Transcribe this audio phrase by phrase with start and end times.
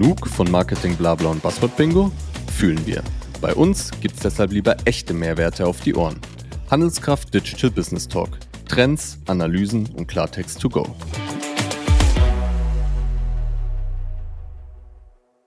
[0.00, 2.10] Genug von Marketing Blabla und Buzzword Bingo?
[2.56, 3.02] Fühlen wir.
[3.42, 6.18] Bei uns gibt's deshalb lieber echte Mehrwerte auf die Ohren.
[6.70, 8.30] Handelskraft Digital Business Talk.
[8.66, 10.86] Trends, Analysen und Klartext to go.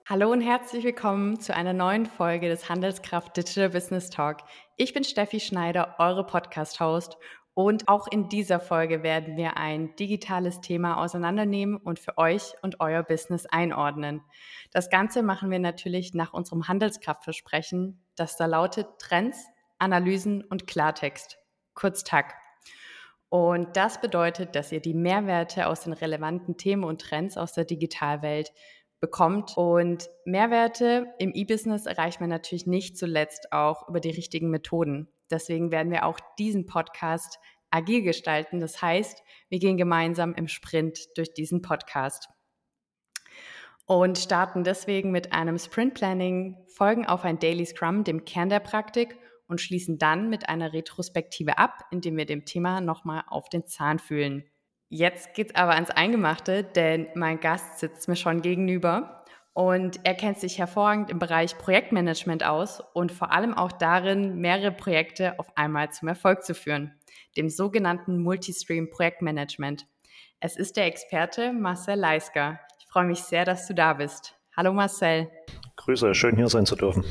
[0.08, 4.42] Hallo und herzlich willkommen zu einer neuen Folge des Handelskraft Digital Business Talk.
[4.76, 7.16] Ich bin Steffi Schneider, eure Podcast-Host
[7.54, 12.80] und auch in dieser Folge werden wir ein digitales Thema auseinandernehmen und für euch und
[12.80, 14.22] euer Business einordnen.
[14.72, 19.46] Das Ganze machen wir natürlich nach unserem Handelskraftversprechen, das da lautet Trends,
[19.78, 21.38] Analysen und Klartext,
[21.74, 22.34] kurz TAG.
[23.28, 27.64] Und das bedeutet, dass ihr die Mehrwerte aus den relevanten Themen und Trends aus der
[27.64, 28.52] Digitalwelt
[29.00, 29.56] bekommt.
[29.56, 35.08] Und Mehrwerte im E-Business erreicht man natürlich nicht zuletzt auch über die richtigen Methoden.
[35.30, 37.38] Deswegen werden wir auch diesen Podcast
[37.70, 38.60] agil gestalten.
[38.60, 42.28] Das heißt, wir gehen gemeinsam im Sprint durch diesen Podcast
[43.86, 48.60] und starten deswegen mit einem Sprint Planning, folgen auf ein Daily Scrum, dem Kern der
[48.60, 53.66] Praktik und schließen dann mit einer Retrospektive ab, indem wir dem Thema nochmal auf den
[53.66, 54.44] Zahn fühlen.
[54.88, 59.23] Jetzt geht's aber ans Eingemachte, denn mein Gast sitzt mir schon gegenüber
[59.54, 64.72] und er kennt sich hervorragend im Bereich Projektmanagement aus und vor allem auch darin, mehrere
[64.72, 66.92] Projekte auf einmal zum Erfolg zu führen,
[67.36, 69.86] dem sogenannten Multistream Projektmanagement.
[70.40, 72.58] Es ist der Experte Marcel Leisker.
[72.80, 74.34] Ich freue mich sehr, dass du da bist.
[74.56, 75.30] Hallo Marcel.
[75.76, 77.04] Grüße, schön hier sein zu dürfen.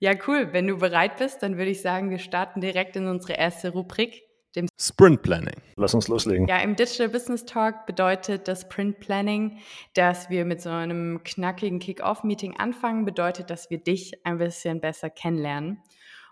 [0.00, 0.52] Ja, cool.
[0.52, 4.22] Wenn du bereit bist, dann würde ich sagen, wir starten direkt in unsere erste Rubrik,
[4.56, 5.56] dem Sprint Planning.
[5.76, 6.46] Lass uns loslegen.
[6.46, 9.58] Ja, im Digital Business Talk bedeutet das Sprint Planning,
[9.94, 15.10] dass wir mit so einem knackigen Kick-Off-Meeting anfangen, bedeutet, dass wir dich ein bisschen besser
[15.10, 15.82] kennenlernen.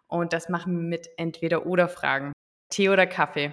[0.07, 2.33] Und das machen wir mit Entweder-Oder-Fragen.
[2.71, 3.53] Tee oder Kaffee?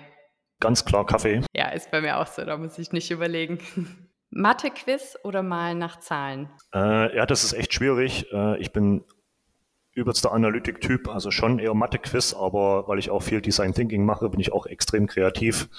[0.59, 1.41] Ganz klar Kaffee.
[1.55, 3.59] Ja, ist bei mir auch so, da muss ich nicht überlegen.
[4.31, 6.49] Mathe-Quiz oder mal nach Zahlen?
[6.73, 8.31] Äh, ja, das ist echt schwierig.
[8.31, 9.05] Äh, ich bin
[9.97, 14.39] übelster Analytik-Typ, also schon eher Mathe-Quiz, aber weil ich auch viel Design Thinking mache, bin
[14.39, 15.69] ich auch extrem kreativ.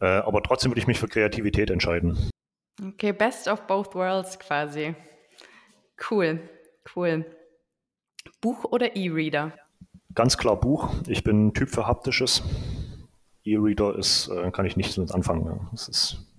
[0.00, 2.30] Äh, aber trotzdem würde ich mich für Kreativität entscheiden.
[2.82, 4.94] Okay, best of both worlds quasi.
[6.10, 6.40] Cool,
[6.96, 7.26] cool.
[8.40, 9.52] Buch oder E-Reader?
[10.14, 10.88] Ganz klar Buch.
[11.06, 12.42] Ich bin Typ für haptisches.
[13.44, 15.44] E-Reader ist, äh, kann ich nicht mit anfangen.
[15.44, 15.68] Ja.
[15.70, 16.29] Das ist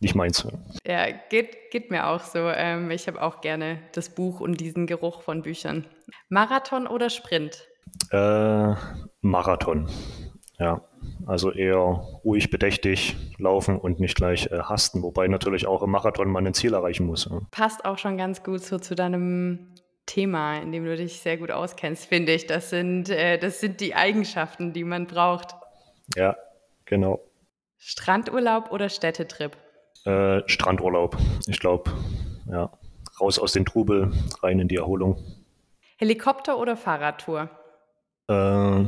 [0.00, 0.46] nicht meins.
[0.86, 2.38] Ja, geht, geht mir auch so.
[2.38, 5.86] Ähm, ich habe auch gerne das Buch und diesen Geruch von Büchern.
[6.28, 7.68] Marathon oder Sprint?
[8.10, 8.74] Äh,
[9.20, 9.88] Marathon.
[10.58, 10.82] Ja,
[11.26, 11.78] also eher
[12.24, 16.54] ruhig, bedächtig laufen und nicht gleich äh, hasten, wobei natürlich auch im Marathon man ein
[16.54, 17.28] Ziel erreichen muss.
[17.30, 17.40] Ja.
[17.50, 19.74] Passt auch schon ganz gut so zu deinem
[20.04, 22.46] Thema, in dem du dich sehr gut auskennst, finde ich.
[22.46, 25.54] Das sind, äh, das sind die Eigenschaften, die man braucht.
[26.14, 26.36] Ja,
[26.84, 27.20] genau.
[27.78, 29.56] Strandurlaub oder Städtetrip?
[30.04, 31.16] Äh, Strandurlaub.
[31.46, 31.90] Ich glaube,
[32.50, 32.70] ja,
[33.20, 34.12] raus aus den Trubel,
[34.42, 35.16] rein in die Erholung.
[35.98, 37.50] Helikopter oder Fahrradtour?
[38.28, 38.86] Äh,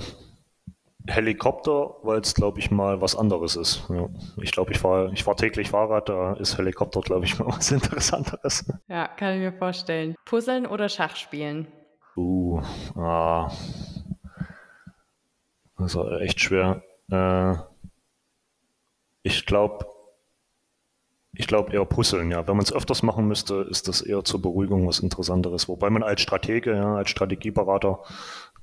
[1.06, 3.84] Helikopter, weil es, glaube ich, mal was anderes ist.
[3.91, 4.09] Ja.
[4.41, 7.71] Ich glaube, ich fahre ich fahr täglich Fahrrad, da ist Helikopter, glaube ich, mal was
[7.73, 8.65] Interessanteres.
[8.89, 10.15] Ja, kann ich mir vorstellen.
[10.25, 11.67] Puzzeln oder Schachspielen?
[12.17, 12.61] Uh,
[12.94, 13.50] ah.
[15.79, 16.83] Das ist echt schwer.
[17.11, 17.55] Äh,
[19.23, 19.87] ich glaube,
[21.34, 22.47] ich glaube eher Puzzeln, ja.
[22.47, 25.69] Wenn man es öfters machen müsste, ist das eher zur Beruhigung was Interessanteres.
[25.69, 28.00] Wobei man als Stratege, ja, als Strategieberater,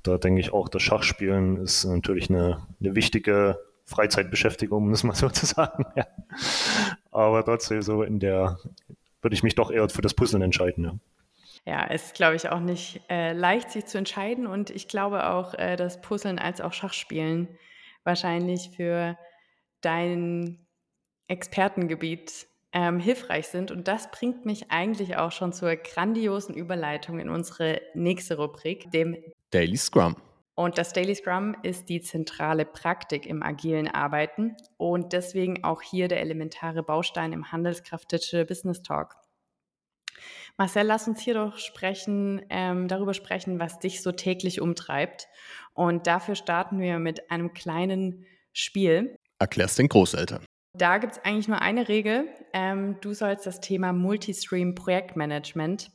[0.02, 5.84] da denke ich auch, das Schachspielen ist natürlich eine, eine wichtige Freizeitbeschäftigung, muss man sozusagen.
[5.96, 6.06] Ja.
[7.10, 8.58] Aber trotzdem so in der,
[9.20, 10.94] würde ich mich doch eher für das Puzzeln entscheiden, ja.
[11.66, 14.46] Ja, ist, glaube ich, auch nicht äh, leicht, sich zu entscheiden.
[14.46, 17.48] Und ich glaube auch, äh, dass Puzzeln als auch Schachspielen
[18.02, 19.18] wahrscheinlich für
[19.82, 20.66] dein
[21.28, 23.70] Expertengebiet ähm, hilfreich sind.
[23.70, 29.16] Und das bringt mich eigentlich auch schon zur grandiosen Überleitung in unsere nächste Rubrik, dem
[29.50, 30.16] Daily Scrum.
[30.54, 36.06] Und das Daily Scrum ist die zentrale Praktik im agilen Arbeiten und deswegen auch hier
[36.06, 39.16] der elementare Baustein im Handelskraft Digital Business Talk.
[40.58, 45.28] Marcel, lass uns hier doch sprechen, ähm, darüber sprechen, was dich so täglich umtreibt.
[45.72, 49.16] Und dafür starten wir mit einem kleinen Spiel.
[49.38, 50.44] Erklär's den Großeltern.
[50.72, 52.28] Da gibt es eigentlich nur eine Regel.
[52.52, 55.90] Ähm, du sollst das Thema Multistream Projektmanagement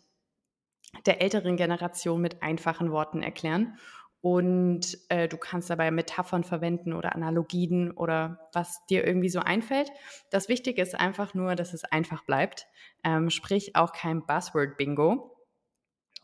[1.06, 3.78] der älteren Generation mit einfachen Worten erklären.
[4.22, 9.92] Und äh, du kannst dabei Metaphern verwenden oder Analogien oder was dir irgendwie so einfällt.
[10.32, 12.66] Das Wichtige ist einfach nur, dass es einfach bleibt.
[13.04, 15.32] Ähm, sprich auch kein Buzzword-Bingo.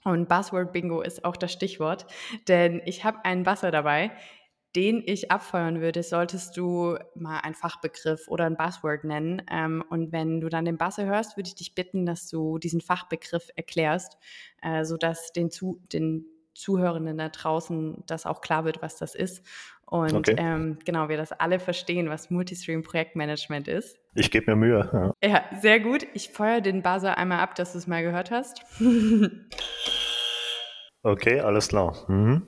[0.03, 2.07] Und Buzzword-Bingo ist auch das Stichwort,
[2.47, 4.11] denn ich habe einen Buzzer dabei,
[4.75, 9.41] den ich abfeuern würde, solltest du mal einen Fachbegriff oder ein Buzzword nennen.
[9.51, 12.81] Ähm, und wenn du dann den Buzzer hörst, würde ich dich bitten, dass du diesen
[12.81, 14.17] Fachbegriff erklärst,
[14.61, 19.45] äh, sodass den, Zu den Zuhörenden da draußen das auch klar wird, was das ist.
[19.85, 20.35] Und okay.
[20.37, 23.97] ähm, genau, wir das alle verstehen, was Multistream-Projektmanagement ist.
[24.15, 25.13] Ich gebe mir Mühe.
[25.21, 25.29] Ja.
[25.29, 26.07] ja, sehr gut.
[26.13, 28.61] Ich feuere den Buzzer einmal ab, dass du es mal gehört hast.
[31.03, 32.05] okay, alles klar.
[32.07, 32.47] Mhm.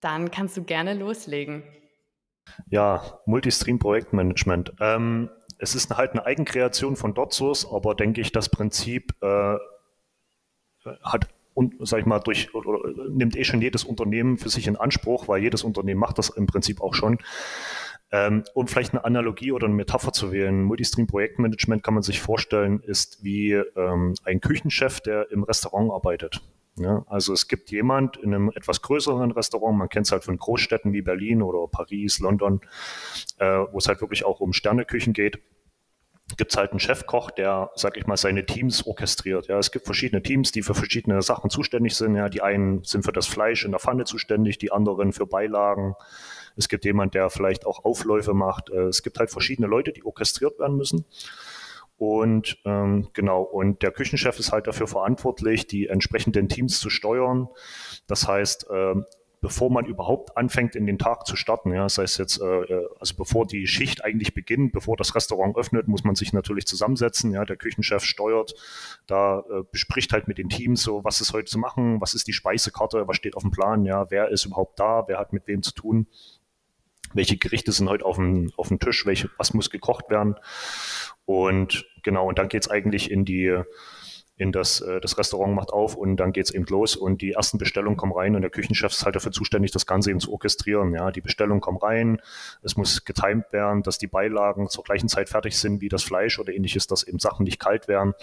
[0.00, 1.62] Dann kannst du gerne loslegen.
[2.70, 4.74] Ja, Multistream-Projektmanagement.
[4.80, 9.56] Ähm, es ist halt eine Eigenkreation von DotSource, aber denke ich, das Prinzip äh,
[11.02, 11.28] hat
[11.58, 12.78] und sag ich mal, durch oder,
[13.10, 16.46] nimmt eh schon jedes Unternehmen für sich in Anspruch, weil jedes Unternehmen macht das im
[16.46, 17.18] Prinzip auch schon.
[18.12, 22.80] Ähm, um vielleicht eine Analogie oder eine Metapher zu wählen, Multistream-Projektmanagement kann man sich vorstellen,
[22.80, 26.42] ist wie ähm, ein Küchenchef, der im Restaurant arbeitet.
[26.78, 30.36] Ja, also es gibt jemand in einem etwas größeren Restaurant, man kennt es halt von
[30.36, 32.60] Großstädten wie Berlin oder Paris, London,
[33.38, 35.40] äh, wo es halt wirklich auch um Sterneküchen geht
[36.36, 39.46] gibt es halt einen Chefkoch, der, sag ich mal, seine Teams orchestriert.
[39.46, 42.16] Ja, es gibt verschiedene Teams, die für verschiedene Sachen zuständig sind.
[42.16, 45.94] Ja, die einen sind für das Fleisch in der Pfanne zuständig, die anderen für Beilagen.
[46.56, 48.68] Es gibt jemand, der vielleicht auch Aufläufe macht.
[48.70, 51.06] Äh, es gibt halt verschiedene Leute, die orchestriert werden müssen.
[51.98, 57.48] Und ähm, genau, und der Küchenchef ist halt dafür verantwortlich, die entsprechenden Teams zu steuern.
[58.06, 59.04] Das heißt, ähm,
[59.40, 63.16] bevor man überhaupt anfängt, in den Tag zu starten, ja, sei es jetzt, äh, also
[63.16, 67.32] bevor die Schicht eigentlich beginnt, bevor das Restaurant öffnet, muss man sich natürlich zusammensetzen.
[67.32, 68.54] Ja, der Küchenchef steuert,
[69.08, 72.28] da äh, bespricht halt mit den Teams so, was ist heute zu machen, was ist
[72.28, 75.48] die Speisekarte, was steht auf dem Plan, ja, wer ist überhaupt da, wer hat mit
[75.48, 76.06] wem zu tun
[77.14, 80.36] welche Gerichte sind heute auf dem, auf dem Tisch, welche, was muss gekocht werden.
[81.28, 83.54] Und genau, und dann geht's eigentlich in die,
[84.38, 87.58] in das, äh, das Restaurant macht auf und dann geht's eben los und die ersten
[87.58, 90.94] Bestellungen kommen rein und der Küchenchef ist halt dafür zuständig, das Ganze eben zu orchestrieren.
[90.94, 92.22] Ja, die Bestellungen kommen rein,
[92.62, 96.38] es muss getimt werden, dass die Beilagen zur gleichen Zeit fertig sind wie das Fleisch
[96.38, 98.14] oder ähnliches, dass eben Sachen nicht kalt werden.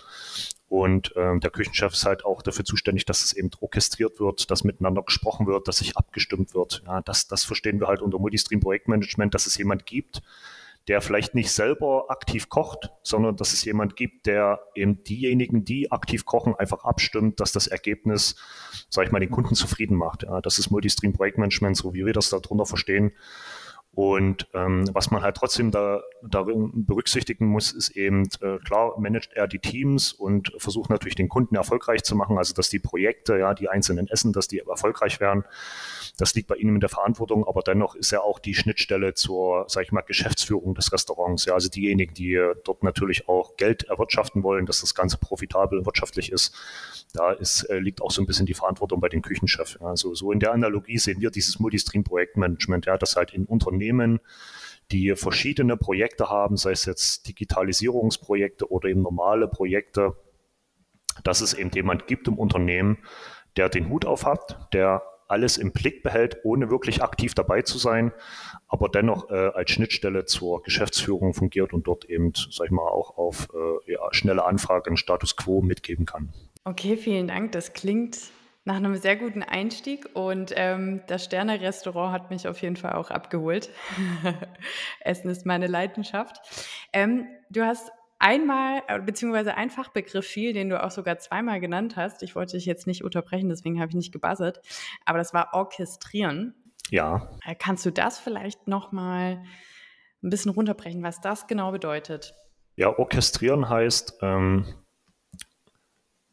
[0.67, 4.63] Und ähm, der Küchenchef ist halt auch dafür zuständig, dass es eben orchestriert wird, dass
[4.63, 6.81] miteinander gesprochen wird, dass sich abgestimmt wird.
[6.87, 10.23] Ja, das, das verstehen wir halt unter Multistream-Projektmanagement, dass es jemand gibt,
[10.87, 15.91] der vielleicht nicht selber aktiv kocht, sondern dass es jemand gibt, der eben diejenigen, die
[15.91, 18.35] aktiv kochen, einfach abstimmt, dass das Ergebnis,
[18.89, 20.23] sage ich mal, den Kunden zufrieden macht.
[20.23, 23.13] Ja, das ist Multistream-Projektmanagement, so wie wir das darunter verstehen.
[23.95, 29.31] Und ähm, was man halt trotzdem da darin berücksichtigen muss, ist eben, äh, klar, managt
[29.33, 33.37] er die Teams und versucht natürlich den Kunden erfolgreich zu machen, also dass die Projekte,
[33.37, 35.45] ja, die einzelnen Essen, dass die erfolgreich werden.
[36.17, 39.65] Das liegt bei Ihnen in der Verantwortung, aber dennoch ist er auch die Schnittstelle zur,
[39.69, 41.45] sag ich mal, Geschäftsführung des Restaurants.
[41.45, 45.85] Ja, also diejenigen, die dort natürlich auch Geld erwirtschaften wollen, dass das Ganze profitabel und
[45.85, 46.53] wirtschaftlich ist,
[47.13, 49.77] da ist, äh, liegt auch so ein bisschen die Verantwortung bei den Küchenchefs.
[49.81, 53.84] Also so in der Analogie sehen wir dieses Multistream-Projektmanagement, ja, das halt in Unternehmen,
[54.91, 60.15] die verschiedene Projekte haben, sei es jetzt Digitalisierungsprojekte oder eben normale Projekte,
[61.23, 62.97] dass es eben jemand gibt im Unternehmen,
[63.57, 67.77] der den Hut auf hat, der alles im Blick behält, ohne wirklich aktiv dabei zu
[67.77, 68.11] sein,
[68.67, 73.17] aber dennoch äh, als Schnittstelle zur Geschäftsführung fungiert und dort eben, sag ich mal, auch
[73.17, 76.33] auf äh, ja, schnelle Anfragen Status Quo mitgeben kann.
[76.63, 77.53] Okay, vielen Dank.
[77.53, 78.19] Das klingt
[78.65, 83.11] nach einem sehr guten Einstieg und ähm, das Sterne-Restaurant hat mich auf jeden Fall auch
[83.11, 83.69] abgeholt.
[84.99, 86.37] Essen ist meine Leidenschaft.
[86.91, 91.95] Ähm, du hast einmal, äh, beziehungsweise ein Fachbegriff viel, den du auch sogar zweimal genannt
[91.95, 92.23] hast.
[92.23, 94.61] Ich wollte dich jetzt nicht unterbrechen, deswegen habe ich nicht gebuzzert.
[95.05, 96.55] Aber das war Orchestrieren.
[96.89, 97.29] Ja.
[97.45, 99.43] Äh, kannst du das vielleicht nochmal
[100.23, 102.33] ein bisschen runterbrechen, was das genau bedeutet?
[102.77, 104.65] Ja, orchestrieren heißt, ähm,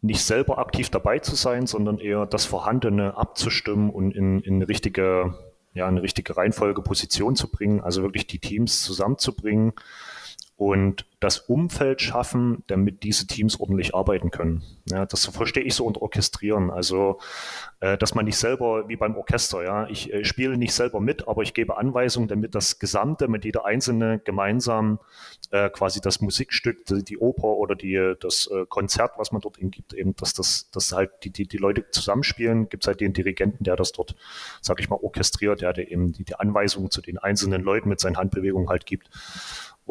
[0.03, 4.69] nicht selber aktiv dabei zu sein, sondern eher das Vorhandene abzustimmen und in, in eine
[4.69, 5.35] richtige,
[5.75, 9.73] ja, eine richtige Reihenfolge Position zu bringen, also wirklich die Teams zusammenzubringen
[10.65, 14.63] und das Umfeld schaffen, damit diese Teams ordentlich arbeiten können.
[14.89, 16.71] Ja, das verstehe ich so unter Orchestrieren.
[16.71, 17.19] Also,
[17.81, 21.27] äh, dass man nicht selber wie beim Orchester, ja, ich äh, spiele nicht selber mit,
[21.27, 25.01] aber ich gebe Anweisungen, damit das Gesamte mit jeder Einzelne gemeinsam
[25.51, 29.59] äh, quasi das Musikstück, die, die Oper oder die, das äh, Konzert, was man dort
[29.59, 33.13] gibt, eben, dass das, dass halt die, die, die Leute zusammenspielen, gibt es halt den
[33.13, 34.15] Dirigenten, der das dort,
[34.61, 37.99] sag ich mal, orchestriert, der, der eben die, die Anweisungen zu den einzelnen Leuten mit
[37.99, 39.11] seinen Handbewegungen halt gibt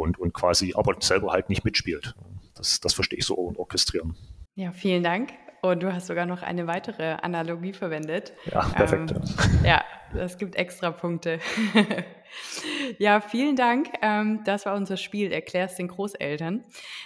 [0.02, 2.16] und, und quasi aber selber halt nicht mitspielt.
[2.56, 4.16] Das, das verstehe ich so und orchestrieren.
[4.56, 5.32] Ja, vielen Dank.
[5.62, 8.34] Und du hast sogar noch eine weitere Analogie verwendet.
[8.52, 9.12] Ja, perfekt.
[9.12, 11.40] Ähm, ja, das gibt extra Punkte.
[12.98, 13.90] ja, vielen Dank.
[14.02, 15.32] Ähm, das war unser Spiel.
[15.32, 16.64] Erklärst den Großeltern.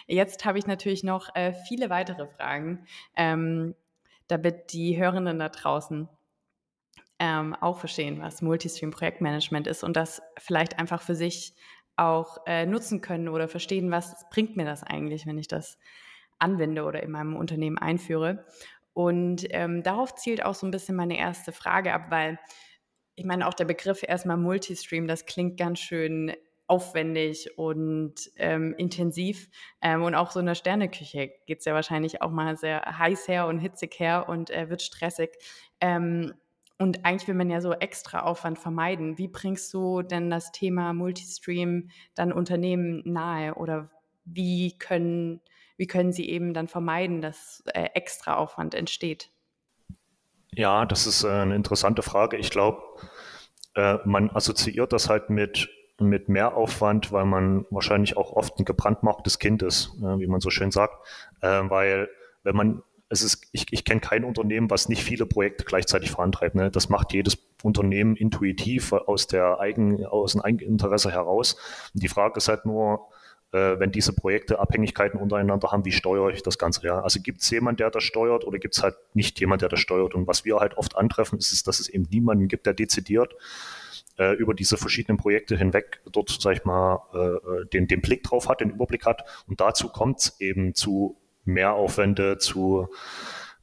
[0.08, 2.86] Jetzt habe ich natürlich noch äh, viele weitere Fragen,
[3.18, 3.76] ähm,
[4.28, 6.08] damit die Hörenden da draußen
[7.20, 11.54] ähm, auch verstehen, was Multistream-Projektmanagement ist und das vielleicht einfach für sich
[11.98, 15.78] auch äh, nutzen können oder verstehen, was bringt mir das eigentlich, wenn ich das
[16.40, 18.46] anwende oder in meinem Unternehmen einführe.
[18.94, 22.40] Und ähm, darauf zielt auch so ein bisschen meine erste Frage ab, weil
[23.16, 26.34] ich meine, auch der Begriff erstmal Multistream, das klingt ganz schön
[26.68, 29.50] aufwendig und ähm, intensiv.
[29.82, 33.28] Ähm, und auch so in der Sterneküche geht es ja wahrscheinlich auch mal sehr heiß
[33.28, 35.32] her und hitzig her und äh, wird stressig.
[35.80, 36.34] Ähm,
[36.78, 39.18] und eigentlich will man ja so extra Aufwand vermeiden.
[39.18, 43.90] Wie bringst du denn das Thema Multistream dann Unternehmen nahe oder
[44.26, 45.42] wie können,
[45.78, 49.30] wie können sie eben dann vermeiden, dass äh, extra Aufwand entsteht?
[50.52, 52.38] Ja, das ist äh, eine interessante Frage.
[52.38, 52.82] Ich glaube,
[53.76, 59.40] äh, man assoziiert das halt mit, mit Mehraufwand, weil man wahrscheinlich auch oft ein gebrandmarktes
[59.40, 60.96] Kind ist, wie man so schön sagt.
[61.42, 62.10] Äh, weil
[62.44, 66.56] wenn man es ist, ich, ich kenne kein Unternehmen, was nicht viele Projekte gleichzeitig vorantreibt.
[66.56, 66.72] Ne?
[66.72, 71.56] Das macht jedes Unternehmen intuitiv aus der eigenen, aus dem Eigeninteresse heraus.
[71.94, 73.08] Und die Frage ist halt nur,
[73.52, 76.86] äh, wenn diese Projekte Abhängigkeiten untereinander haben, wie steuere ich das Ganze?
[76.86, 77.02] Ja?
[77.02, 79.80] Also gibt es jemanden, der das steuert oder gibt es halt nicht jemand, der das
[79.80, 80.16] steuert?
[80.16, 83.36] Und was wir halt oft antreffen, ist, ist dass es eben niemanden gibt, der dezidiert
[84.18, 88.24] äh, über diese verschiedenen Projekte hinweg dort, sag ich mal, äh, äh den, den Blick
[88.24, 89.24] drauf hat, den Überblick hat.
[89.48, 92.90] Und dazu kommt es eben zu Mehraufwände, zu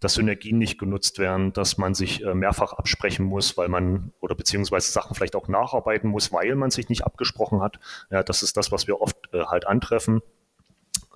[0.03, 4.35] dass Synergien nicht genutzt werden, dass man sich äh, mehrfach absprechen muss, weil man oder
[4.35, 7.79] beziehungsweise Sachen vielleicht auch nacharbeiten muss, weil man sich nicht abgesprochen hat.
[8.11, 10.21] Ja, das ist das, was wir oft äh, halt antreffen.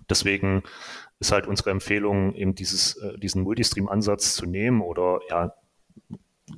[0.09, 0.63] Deswegen
[1.19, 5.55] ist halt unsere Empfehlung, eben dieses, äh, diesen Multistream-Ansatz zu nehmen oder ja,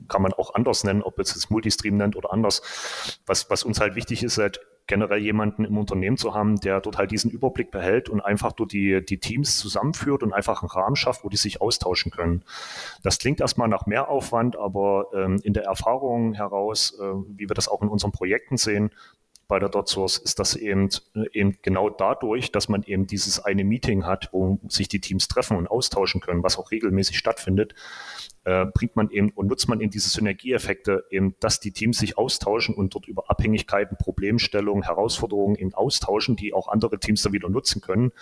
[0.08, 2.60] kann man auch anders nennen, ob es jetzt Multistream nennt oder anders.
[3.24, 6.98] Was, was uns halt wichtig ist, halt generell jemanden im Unternehmen zu haben, der dort
[6.98, 10.96] halt diesen Überblick behält und einfach dort die, die Teams zusammenführt und einfach einen Rahmen
[10.96, 12.42] schafft, wo die sich austauschen können.
[13.04, 17.68] Das klingt erstmal nach Mehraufwand, aber ähm, in der Erfahrung heraus, äh, wie wir das
[17.68, 18.90] auch in unseren Projekten sehen,
[19.48, 23.64] bei der DotSource ist das eben, äh, eben genau dadurch, dass man eben dieses eine
[23.64, 27.74] Meeting hat, wo sich die Teams treffen und austauschen können, was auch regelmäßig stattfindet,
[28.44, 32.18] äh, bringt man eben und nutzt man eben diese Synergieeffekte eben, dass die Teams sich
[32.18, 37.48] austauschen und dort über Abhängigkeiten, Problemstellungen, Herausforderungen eben austauschen, die auch andere Teams dann wieder
[37.48, 38.12] nutzen können,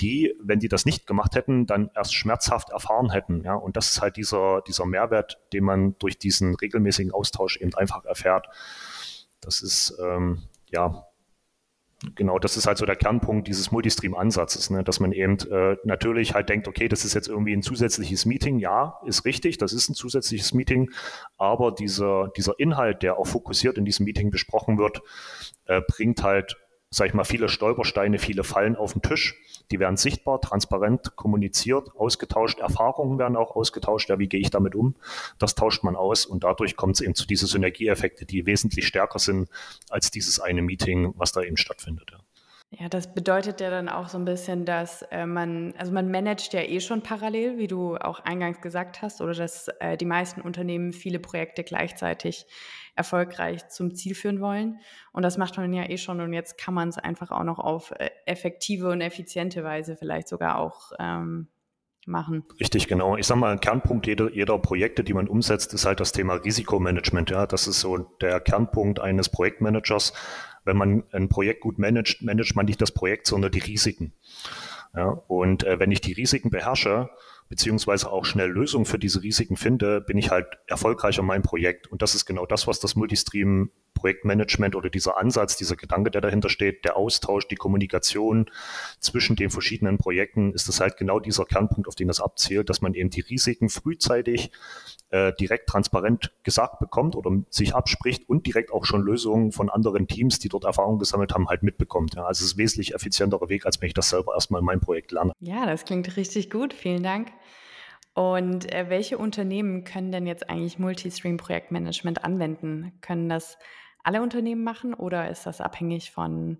[0.00, 3.44] die, wenn die das nicht gemacht hätten, dann erst schmerzhaft erfahren hätten.
[3.44, 7.72] Ja, und das ist halt dieser, dieser Mehrwert, den man durch diesen regelmäßigen Austausch eben
[7.74, 8.48] einfach erfährt.
[9.40, 11.06] Das ist ähm, ja,
[12.14, 14.84] genau, das ist halt so der Kernpunkt dieses Multistream-Ansatzes, ne?
[14.84, 18.58] dass man eben äh, natürlich halt denkt, okay, das ist jetzt irgendwie ein zusätzliches Meeting.
[18.58, 20.90] Ja, ist richtig, das ist ein zusätzliches Meeting,
[21.38, 25.00] aber dieser, dieser Inhalt, der auch fokussiert in diesem Meeting besprochen wird,
[25.66, 26.56] äh, bringt halt
[26.96, 29.38] sag ich mal, viele Stolpersteine, viele Fallen auf den Tisch.
[29.70, 32.58] Die werden sichtbar, transparent kommuniziert, ausgetauscht.
[32.60, 34.08] Erfahrungen werden auch ausgetauscht.
[34.08, 34.94] Ja, wie gehe ich damit um?
[35.38, 39.18] Das tauscht man aus und dadurch kommt es eben zu diesen Synergieeffekte, die wesentlich stärker
[39.18, 39.50] sind
[39.90, 42.08] als dieses eine Meeting, was da eben stattfindet.
[42.12, 42.18] Ja.
[42.70, 46.52] Ja, das bedeutet ja dann auch so ein bisschen, dass äh, man, also man managt
[46.52, 50.40] ja eh schon parallel, wie du auch eingangs gesagt hast, oder dass äh, die meisten
[50.40, 52.46] Unternehmen viele Projekte gleichzeitig
[52.96, 54.80] erfolgreich zum Ziel führen wollen.
[55.12, 56.20] Und das macht man ja eh schon.
[56.20, 60.28] Und jetzt kann man es einfach auch noch auf äh, effektive und effiziente Weise vielleicht
[60.28, 61.48] sogar auch ähm,
[62.06, 62.44] machen.
[62.58, 63.16] Richtig, genau.
[63.16, 66.34] Ich sage mal, ein Kernpunkt jeder, jeder Projekte, die man umsetzt, ist halt das Thema
[66.34, 67.30] Risikomanagement.
[67.30, 70.12] Ja, das ist so der Kernpunkt eines Projektmanagers.
[70.64, 74.12] Wenn man ein Projekt gut managt, managt man nicht das Projekt, sondern die Risiken.
[74.94, 77.10] Ja, und äh, wenn ich die Risiken beherrsche,
[77.48, 81.86] beziehungsweise auch schnell Lösungen für diese Risiken finde, bin ich halt erfolgreich an meinem Projekt.
[81.86, 86.20] Und das ist genau das, was das Multistream Projektmanagement oder dieser Ansatz, dieser Gedanke, der
[86.20, 88.48] dahinter steht, der Austausch, die Kommunikation
[89.00, 92.80] zwischen den verschiedenen Projekten, ist das halt genau dieser Kernpunkt, auf den das abzielt, dass
[92.80, 94.52] man eben die Risiken frühzeitig
[95.10, 100.06] äh, direkt transparent gesagt bekommt oder sich abspricht und direkt auch schon Lösungen von anderen
[100.06, 102.14] Teams, die dort Erfahrung gesammelt haben, halt mitbekommt.
[102.14, 104.80] Ja, also es ist wesentlich effizienterer Weg, als wenn ich das selber erstmal in meinem
[104.80, 105.32] Projekt lerne.
[105.40, 106.72] Ja, das klingt richtig gut.
[106.72, 107.28] Vielen Dank.
[108.16, 112.92] Und äh, welche Unternehmen können denn jetzt eigentlich Multistream-Projektmanagement anwenden?
[113.02, 113.58] Können das
[114.06, 116.58] alle Unternehmen machen oder ist das abhängig von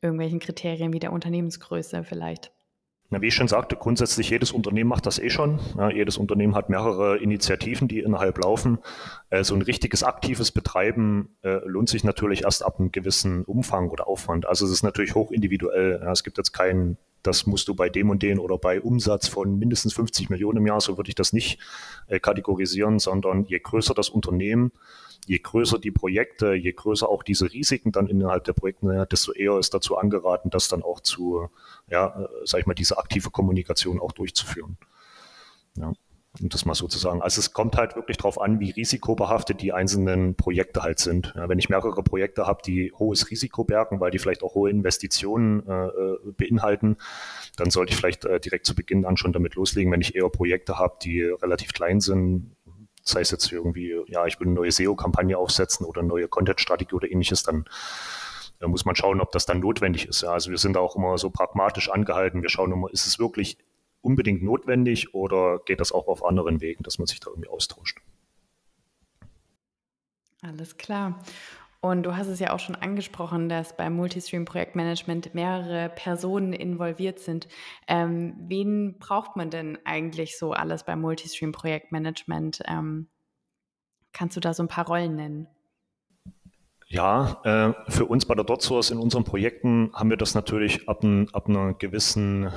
[0.00, 2.50] irgendwelchen Kriterien wie der Unternehmensgröße vielleicht?
[3.10, 5.60] Na, wie ich schon sagte, grundsätzlich jedes Unternehmen macht das eh schon.
[5.76, 8.78] Ja, jedes Unternehmen hat mehrere Initiativen, die innerhalb laufen.
[9.28, 13.90] Äh, so ein richtiges aktives Betreiben äh, lohnt sich natürlich erst ab einem gewissen Umfang
[13.90, 14.46] oder Aufwand.
[14.46, 16.00] Also es ist natürlich hochindividuell.
[16.02, 19.28] Ja, es gibt jetzt keinen, das musst du bei dem und den oder bei Umsatz
[19.28, 21.58] von mindestens 50 Millionen im Jahr, so würde ich das nicht
[22.06, 24.72] äh, kategorisieren, sondern je größer das Unternehmen,
[25.26, 29.58] je größer die Projekte, je größer auch diese Risiken dann innerhalb der Projekte, desto eher
[29.58, 31.48] ist dazu angeraten, das dann auch zu,
[31.88, 34.78] ja, äh, sag ich mal, diese aktive Kommunikation auch durchzuführen.
[35.76, 35.92] Ja.
[36.40, 37.22] Um das mal so zu sagen.
[37.22, 41.32] Also es kommt halt wirklich darauf an, wie risikobehaftet die einzelnen Projekte halt sind.
[41.36, 44.70] Ja, wenn ich mehrere Projekte habe, die hohes Risiko bergen, weil die vielleicht auch hohe
[44.70, 46.96] Investitionen äh, äh, beinhalten,
[47.56, 49.92] dann sollte ich vielleicht äh, direkt zu Beginn an schon damit loslegen.
[49.92, 52.56] Wenn ich eher Projekte habe, die relativ klein sind,
[53.02, 56.94] sei es jetzt irgendwie, ja, ich will eine neue SEO-Kampagne aufsetzen oder eine neue Content-Strategie
[56.94, 57.64] oder ähnliches, dann
[58.60, 60.22] da muss man schauen, ob das dann notwendig ist.
[60.22, 62.42] Ja, also wir sind auch immer so pragmatisch angehalten.
[62.42, 63.56] Wir schauen immer, ist es wirklich
[64.00, 68.00] unbedingt notwendig oder geht das auch auf anderen Wegen, dass man sich da irgendwie austauscht?
[70.42, 71.20] Alles klar.
[71.80, 77.46] Und du hast es ja auch schon angesprochen, dass beim Multistream-Projektmanagement mehrere Personen involviert sind.
[77.86, 82.62] Ähm, wen braucht man denn eigentlich so alles beim Multistream-Projektmanagement?
[82.66, 83.08] Ähm,
[84.12, 85.46] kannst du da so ein paar Rollen nennen?
[86.90, 91.02] Ja, äh, für uns bei der DotSource in unseren Projekten haben wir das natürlich ab,
[91.02, 92.50] ein, ab einer gewissen,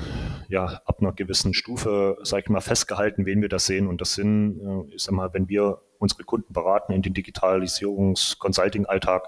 [0.47, 3.87] ja, ab einer gewissen Stufe, sag ich mal, festgehalten, wen wir da sehen.
[3.87, 9.23] Und das sind, äh, ich sag mal, wenn wir unsere Kunden beraten in den Digitalisierungs-Consulting-Alltag,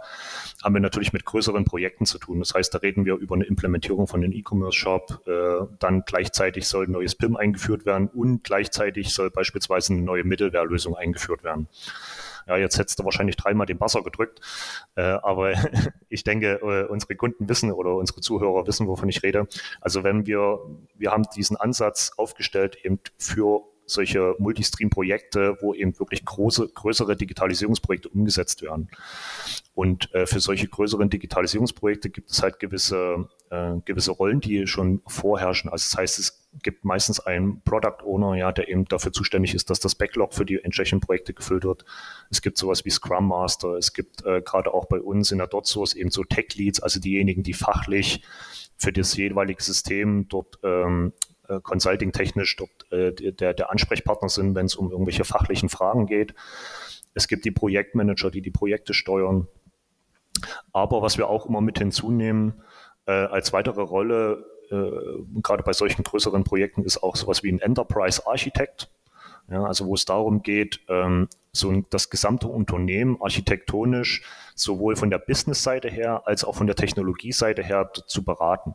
[0.63, 2.39] haben wir natürlich mit größeren Projekten zu tun.
[2.39, 5.27] Das heißt, da reden wir über eine Implementierung von einem E-Commerce-Shop.
[5.27, 10.23] Äh, dann gleichzeitig soll ein neues PIM eingeführt werden und gleichzeitig soll beispielsweise eine neue
[10.23, 11.67] Mittelwehrlösung eingeführt werden.
[12.47, 14.39] Ja, jetzt hättest du wahrscheinlich dreimal den Buzzer gedrückt.
[14.95, 15.53] Äh, aber
[16.09, 19.47] ich denke, äh, unsere Kunden wissen oder unsere Zuhörer wissen, wovon ich rede.
[19.81, 20.59] Also wenn wir,
[20.95, 28.09] wir haben diesen Ansatz aufgestellt eben für solche Multistream-Projekte, wo eben wirklich große, größere Digitalisierungsprojekte
[28.09, 28.89] umgesetzt werden.
[29.75, 35.01] Und äh, für solche größeren Digitalisierungsprojekte gibt es halt gewisse, äh, gewisse Rollen, die schon
[35.07, 35.69] vorherrschen.
[35.69, 39.69] Also das heißt, es gibt meistens einen Product Owner, ja, der eben dafür zuständig ist,
[39.69, 41.85] dass das Backlog für die entsprechenden Projekte gefüllt wird.
[42.29, 43.75] Es gibt sowas wie Scrum Master.
[43.75, 46.99] Es gibt äh, gerade auch bei uns in der DotSource eben so Tech Leads, also
[46.99, 48.23] diejenigen, die fachlich
[48.77, 51.13] für das jeweilige System dort ähm,
[51.47, 56.33] äh, consulting-technisch dort äh, der, der Ansprechpartner sind, wenn es um irgendwelche fachlichen Fragen geht.
[57.13, 59.47] Es gibt die Projektmanager, die die Projekte steuern.
[60.71, 62.61] Aber was wir auch immer mit hinzunehmen,
[63.05, 67.59] äh, als weitere Rolle, äh, gerade bei solchen größeren Projekten, ist auch sowas wie ein
[67.59, 68.89] Enterprise Architect.
[69.49, 74.23] Ja, also wo es darum geht, ähm, so das gesamte Unternehmen architektonisch
[74.55, 78.73] sowohl von der Business-Seite her als auch von der Technologie-Seite her zu beraten.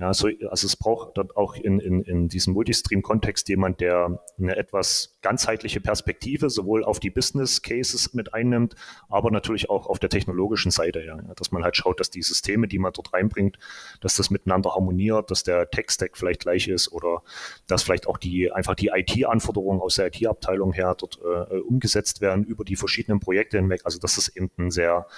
[0.00, 4.56] Ja, so, also es braucht dort auch in, in, in diesem Multistream-Kontext jemand, der eine
[4.56, 8.76] etwas ganzheitliche Perspektive sowohl auf die Business Cases mit einnimmt,
[9.08, 12.68] aber natürlich auch auf der technologischen Seite, ja, dass man halt schaut, dass die Systeme,
[12.68, 13.58] die man dort reinbringt,
[14.00, 17.22] dass das miteinander harmoniert, dass der Tech-Stack vielleicht gleich ist oder
[17.66, 22.44] dass vielleicht auch die einfach die IT-Anforderungen aus der IT-Abteilung her dort äh, umgesetzt werden
[22.44, 23.80] über die verschiedenen Projekte hinweg.
[23.82, 25.08] Also dass es eben ein sehr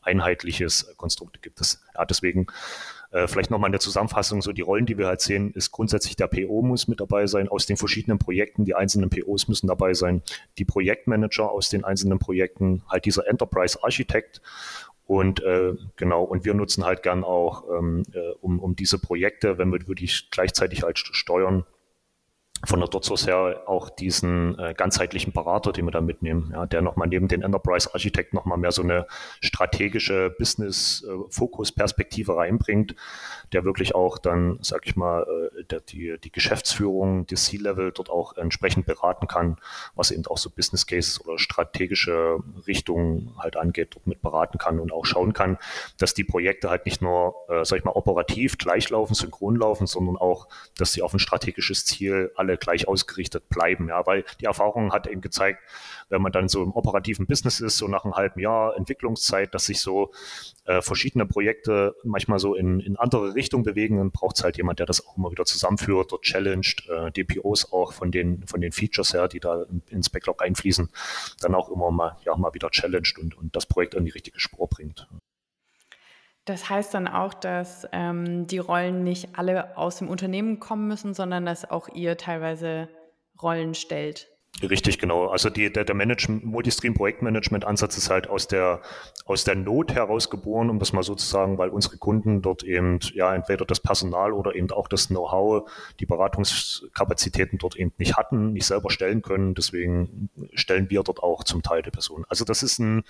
[0.00, 1.60] einheitliches Konstrukt gibt.
[1.60, 2.46] Das, ja, deswegen
[3.10, 6.16] äh, vielleicht nochmal in der Zusammenfassung, so die Rollen, die wir halt sehen, ist grundsätzlich
[6.16, 9.94] der PO muss mit dabei sein aus den verschiedenen Projekten, die einzelnen POs müssen dabei
[9.94, 10.22] sein,
[10.58, 14.40] die Projektmanager aus den einzelnen Projekten, halt dieser Enterprise Architect
[15.10, 19.58] und äh, genau, und wir nutzen halt gern auch, ähm, äh, um, um diese Projekte,
[19.58, 21.64] wenn wir wirklich gleichzeitig halt steuern,
[22.64, 26.82] von der Dotzos her auch diesen äh, ganzheitlichen Berater, den wir da mitnehmen, ja, der
[26.82, 29.06] nochmal neben den Enterprise Architect nochmal mehr so eine
[29.40, 32.94] strategische Business-Fokus-Perspektive reinbringt,
[33.52, 35.26] der wirklich auch dann, sag ich mal,
[35.58, 39.56] äh, der, die, die Geschäftsführung, die C-Level dort auch entsprechend beraten kann,
[39.94, 44.80] was eben auch so Business Cases oder strategische Richtungen halt angeht, dort mit beraten kann
[44.80, 45.56] und auch schauen kann,
[45.98, 50.18] dass die Projekte halt nicht nur, äh, sag ich mal, operativ gleichlaufen, synchron laufen, sondern
[50.18, 53.88] auch, dass sie auf ein strategisches Ziel alle alle gleich ausgerichtet bleiben.
[53.88, 55.60] Ja, weil die Erfahrung hat eben gezeigt,
[56.08, 59.66] wenn man dann so im operativen Business ist, so nach einem halben Jahr Entwicklungszeit, dass
[59.66, 60.12] sich so
[60.64, 64.78] äh, verschiedene Projekte manchmal so in, in andere Richtungen bewegen, dann braucht es halt jemand,
[64.78, 68.72] der das auch immer wieder zusammenführt, dort challenged, äh, DPOs auch von den, von den
[68.72, 70.90] Features her, die da ins Backlog einfließen,
[71.40, 74.40] dann auch immer mal, ja, mal wieder challenged und, und das Projekt in die richtige
[74.40, 75.08] Spur bringt.
[76.50, 81.14] Das heißt dann auch, dass ähm, die Rollen nicht alle aus dem Unternehmen kommen müssen,
[81.14, 82.88] sondern dass auch ihr teilweise
[83.40, 84.26] Rollen stellt.
[84.62, 85.28] Richtig, genau.
[85.28, 88.82] Also die, der, der Multistream-Projektmanagement-Ansatz ist halt aus der,
[89.24, 92.62] aus der Not heraus geboren, um das mal so zu sagen, weil unsere Kunden dort
[92.62, 98.16] eben ja entweder das Personal oder eben auch das Know-how, die Beratungskapazitäten dort eben nicht
[98.16, 99.54] hatten, nicht selber stellen können.
[99.54, 102.26] Deswegen stellen wir dort auch zum Teil die Personen.
[102.28, 103.04] Also das ist ein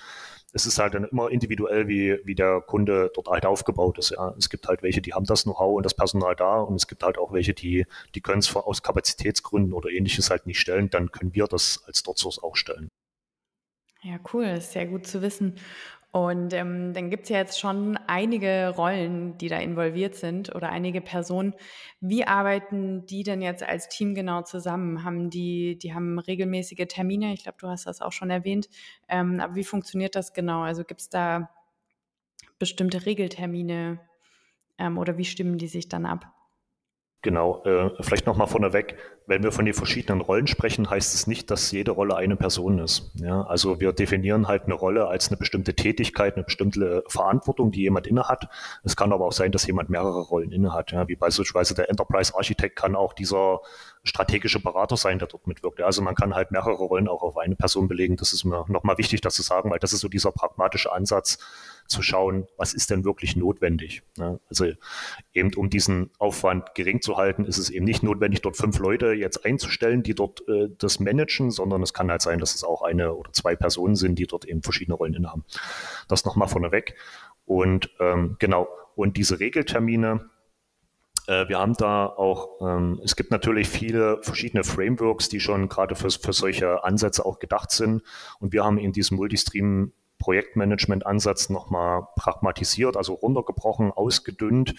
[0.53, 4.11] es ist halt dann immer individuell, wie, wie der Kunde dort halt aufgebaut ist.
[4.11, 4.35] Ja.
[4.39, 7.03] Es gibt halt welche, die haben das Know-how und das Personal da und es gibt
[7.03, 10.91] halt auch welche, die, die können es aus Kapazitätsgründen oder ähnliches halt nicht stellen.
[10.91, 12.88] Dann können wir das als Dot-Source auch stellen.
[14.03, 15.57] Ja, cool, ist sehr gut zu wissen.
[16.12, 20.70] Und ähm, dann gibt es ja jetzt schon einige Rollen, die da involviert sind oder
[20.70, 21.55] einige Personen.
[22.00, 25.05] Wie arbeiten die denn jetzt als Team genau zusammen?
[25.05, 27.33] Haben die, die haben regelmäßige Termine?
[27.33, 28.68] Ich glaube, du hast das auch schon erwähnt.
[29.09, 30.62] Ähm, aber wie funktioniert das genau?
[30.62, 31.50] Also gibt es da
[32.59, 34.00] bestimmte Regeltermine
[34.79, 36.26] ähm, oder wie stimmen die sich dann ab?
[37.22, 41.50] Genau, äh, vielleicht nochmal vorneweg, wenn wir von den verschiedenen Rollen sprechen, heißt es nicht,
[41.50, 43.12] dass jede Rolle eine Person ist.
[43.14, 47.83] Ja, also wir definieren halt eine Rolle als eine bestimmte Tätigkeit, eine bestimmte Verantwortung, die
[47.83, 48.48] jemand innehat.
[48.85, 50.92] Es kann aber auch sein, dass jemand mehrere Rollen innehat.
[50.92, 53.61] Ja, wie beispielsweise der Enterprise Architekt kann auch dieser
[54.03, 55.81] strategische Berater sein, der dort mitwirkt.
[55.81, 58.17] Also man kann halt mehrere Rollen auch auf eine Person belegen.
[58.17, 61.39] Das ist mir nochmal wichtig, das zu sagen, weil das ist so dieser pragmatische Ansatz,
[61.91, 64.03] zu schauen, was ist denn wirklich notwendig.
[64.17, 64.67] Ja, also
[65.35, 69.13] eben um diesen Aufwand gering zu halten, ist es eben nicht notwendig, dort fünf Leute
[69.13, 72.83] jetzt einzustellen, die dort äh, das managen, sondern es kann halt sein, dass es auch
[72.83, 75.45] eine oder zwei Personen sind, die dort eben verschiedene Rollen innehaben.
[76.07, 76.95] Das nochmal vorneweg.
[77.45, 80.31] Und ähm, genau, und diese Regeltermine,
[81.49, 86.11] wir haben da auch, ähm, es gibt natürlich viele verschiedene Frameworks, die schon gerade für,
[86.11, 88.03] für solche Ansätze auch gedacht sind.
[88.40, 94.75] Und wir haben in diesem Multistream Projektmanagement-Ansatz nochmal pragmatisiert, also runtergebrochen, ausgedünnt,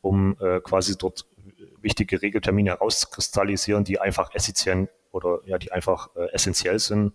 [0.00, 1.26] um äh, quasi dort
[1.80, 7.12] wichtige Regeltermine herauszukristallisieren, die einfach essentiell oder ja, die einfach äh, essentiell sind.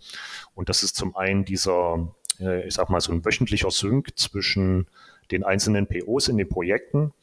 [0.55, 4.87] Und das ist zum einen dieser, äh, ich sag mal, so ein wöchentlicher Sync zwischen
[5.31, 7.13] den einzelnen POs in den Projekten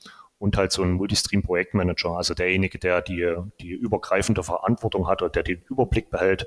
[0.40, 5.42] und halt so ein Multistream-Projektmanager, also derjenige, der die, die übergreifende Verantwortung hat oder der
[5.42, 6.46] den Überblick behält,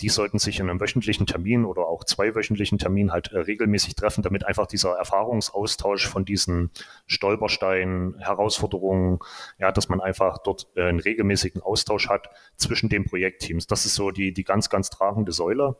[0.00, 4.22] die sollten sich in einem wöchentlichen Termin oder auch zweiwöchentlichen Termin halt äh, regelmäßig treffen,
[4.22, 6.70] damit einfach dieser Erfahrungsaustausch von diesen
[7.06, 9.18] Stolpersteinen, Herausforderungen,
[9.58, 13.66] ja, dass man einfach dort äh, einen regelmäßigen Austausch hat zwischen den Projektteams.
[13.66, 15.76] Das ist so die, die ganz, ganz tragende Säule.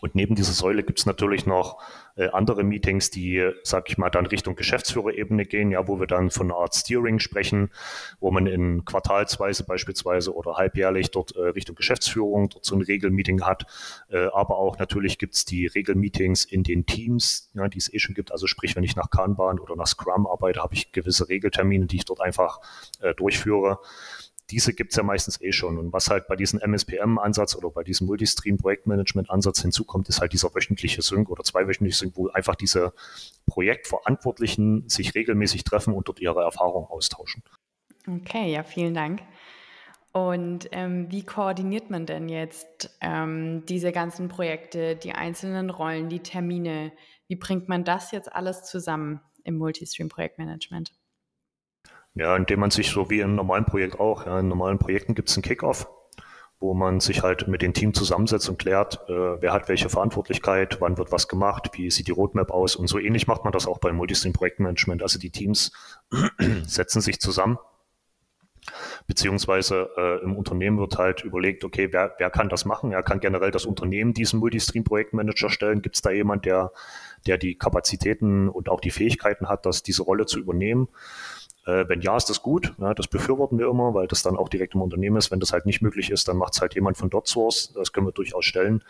[0.00, 1.80] Und neben dieser Säule gibt es natürlich noch
[2.16, 6.30] äh, andere Meetings, die, sag ich mal, dann Richtung Geschäftsführerebene gehen, ja, wo wir dann
[6.30, 7.70] von einer Art Steering sprechen,
[8.20, 13.42] wo man in Quartalsweise beispielsweise oder halbjährlich dort äh, Richtung Geschäftsführung dort so ein Regelmeeting
[13.42, 13.66] hat.
[14.08, 17.98] Äh, aber auch natürlich gibt es die Regelmeetings in den Teams, ja, die es eh
[17.98, 18.32] schon gibt.
[18.32, 21.96] Also sprich, wenn ich nach Kanban oder nach Scrum arbeite, habe ich gewisse Regeltermine, die
[21.96, 22.60] ich dort einfach
[23.00, 23.78] äh, durchführe
[24.50, 25.78] diese gibt es ja meistens eh schon.
[25.78, 31.02] Und was halt bei diesem MSPM-Ansatz oder bei diesem Multistream-Projektmanagement-Ansatz hinzukommt, ist halt dieser wöchentliche
[31.02, 32.92] Sync oder zweiwöchentliche Sync, wo einfach diese
[33.46, 37.42] Projektverantwortlichen sich regelmäßig treffen und dort ihre Erfahrungen austauschen.
[38.06, 39.22] Okay, ja, vielen Dank.
[40.12, 46.20] Und ähm, wie koordiniert man denn jetzt ähm, diese ganzen Projekte, die einzelnen Rollen, die
[46.20, 46.92] Termine?
[47.28, 50.92] Wie bringt man das jetzt alles zusammen im Multistream-Projektmanagement?
[52.16, 55.28] Ja, indem man sich so wie im normalen Projekt auch, ja, in normalen Projekten gibt
[55.28, 55.86] es einen Kickoff,
[56.58, 60.80] wo man sich halt mit dem Team zusammensetzt und klärt, äh, wer hat welche Verantwortlichkeit,
[60.80, 63.66] wann wird was gemacht, wie sieht die Roadmap aus und so ähnlich macht man das
[63.66, 65.02] auch beim Multistream Projektmanagement.
[65.02, 65.72] Also die Teams
[66.64, 67.58] setzen sich zusammen,
[69.06, 72.92] beziehungsweise äh, im Unternehmen wird halt überlegt, okay, wer, wer kann das machen?
[72.92, 75.82] Er kann generell das Unternehmen diesen Multistream Projektmanager stellen.
[75.82, 76.72] Gibt es da jemand, der,
[77.26, 80.88] der die Kapazitäten und auch die Fähigkeiten hat, das, diese Rolle zu übernehmen?
[81.66, 82.72] Äh, wenn ja, ist das gut.
[82.78, 85.30] Ja, das befürworten wir immer, weil das dann auch direkt im Unternehmen ist.
[85.30, 87.72] Wenn das halt nicht möglich ist, dann macht es halt jemand von dort Source.
[87.74, 88.82] Das können wir durchaus stellen.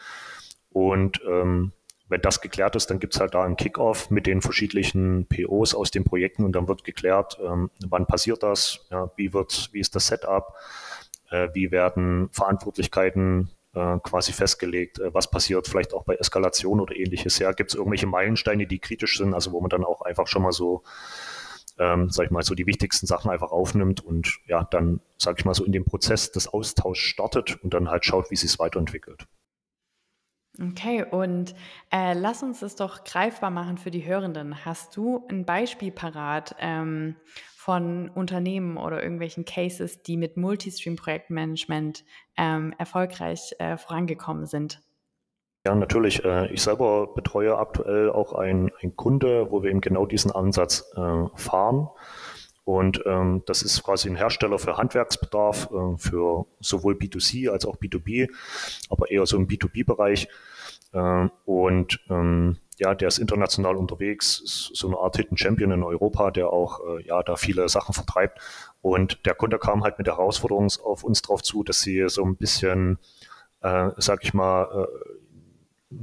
[0.71, 1.73] Und ähm,
[2.09, 5.75] wenn das geklärt ist, dann gibt es halt da einen Kickoff mit den verschiedenen POs
[5.75, 9.81] aus den Projekten und dann wird geklärt, ähm, wann passiert das, ja, wie wird, wie
[9.81, 10.55] ist das Setup,
[11.31, 16.95] äh, wie werden Verantwortlichkeiten äh, quasi festgelegt, äh, was passiert vielleicht auch bei Eskalation oder
[16.95, 17.39] ähnliches.
[17.39, 20.43] Ja, gibt es irgendwelche Meilensteine, die kritisch sind, also wo man dann auch einfach schon
[20.43, 20.85] mal so
[21.79, 25.45] ähm, sag ich mal, so die wichtigsten Sachen einfach aufnimmt und ja, dann, sag ich
[25.45, 28.59] mal, so in dem Prozess des Austauschs startet und dann halt schaut, wie sich es
[28.59, 29.27] weiterentwickelt.
[30.59, 31.55] Okay, und
[31.93, 34.65] äh, lass uns das doch greifbar machen für die Hörenden.
[34.65, 37.17] Hast du ein Beispiel parat ähm,
[37.57, 42.05] von Unternehmen oder irgendwelchen Cases, die mit Multistream-Projektmanagement
[42.39, 44.81] ähm, erfolgreich äh, vorangekommen sind?
[45.67, 46.25] Ja, natürlich.
[46.25, 51.25] Äh, ich selber betreue aktuell auch einen Kunde, wo wir eben genau diesen Ansatz äh,
[51.35, 51.89] fahren.
[52.63, 57.79] Und ähm, das ist quasi ein Hersteller für Handwerksbedarf, äh, für sowohl B2C als auch
[57.79, 58.29] B2B,
[58.91, 60.29] aber eher so im B2B-Bereich.
[60.93, 65.83] Äh, und ähm, ja, der ist international unterwegs, ist so eine Art Hidden Champion in
[65.83, 68.39] Europa, der auch ja da viele Sachen vertreibt.
[68.83, 72.23] Und der Kunde kam halt mit der Herausforderung auf uns drauf zu, dass sie so
[72.23, 72.99] ein bisschen,
[73.63, 74.87] sag ich mal,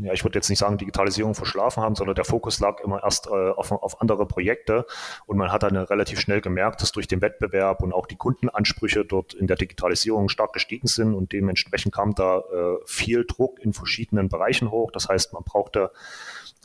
[0.02, 3.28] ja, ich würde jetzt nicht sagen, Digitalisierung verschlafen haben, sondern der Fokus lag immer erst
[3.28, 4.86] äh, auf, auf andere Projekte
[5.26, 9.06] und man hat dann relativ schnell gemerkt, dass durch den Wettbewerb und auch die Kundenansprüche
[9.06, 13.74] dort in der Digitalisierung stark gestiegen sind und dementsprechend kam da äh, viel Druck in
[13.74, 14.92] verschiedenen Bereichen hoch.
[14.92, 15.92] Das heißt, man brauchte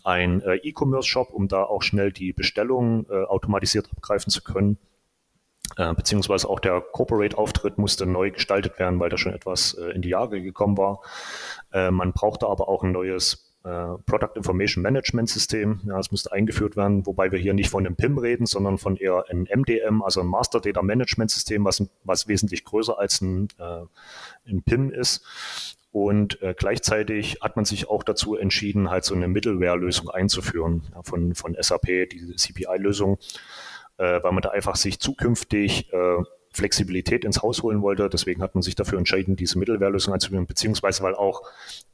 [0.05, 4.79] ein äh, E-Commerce-Shop, um da auch schnell die Bestellungen äh, automatisiert abgreifen zu können.
[5.77, 10.03] Äh, beziehungsweise auch der Corporate-Auftritt musste neu gestaltet werden, weil da schon etwas äh, in
[10.03, 11.01] die Jahre gekommen war.
[11.73, 15.81] Äh, man brauchte aber auch ein neues äh, Product Information Management System.
[15.85, 18.97] Ja, es musste eingeführt werden, wobei wir hier nicht von einem PIM reden, sondern von
[18.97, 23.49] eher einem MDM, also ein Master Data Management System, was, was wesentlich größer als ein,
[23.59, 23.83] äh,
[24.49, 25.25] ein PIM ist.
[25.91, 31.03] Und äh, gleichzeitig hat man sich auch dazu entschieden, halt so eine Middleware-Lösung einzuführen ja,
[31.03, 33.19] von, von SAP, diese CPI-Lösung,
[33.99, 38.09] äh, weil man da einfach sich zukünftig äh, Flexibilität ins Haus holen wollte.
[38.09, 41.43] Deswegen hat man sich dafür entschieden, diese Mittelwehrlösung einzuführen, beziehungsweise weil auch,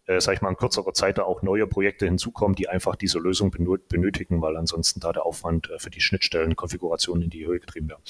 [0.06, 3.18] äh, sag ich mal, in kürzerer Zeit da auch neue Projekte hinzukommen, die einfach diese
[3.18, 7.88] Lösung benötigen, weil ansonsten da der Aufwand äh, für die Schnittstellenkonfiguration in die Höhe getrieben
[7.88, 8.00] wäre.